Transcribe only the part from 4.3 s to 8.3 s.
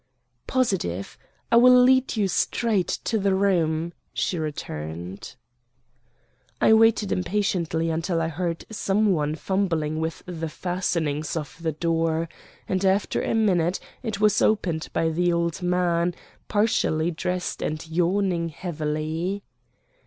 returned. I waited impatiently until I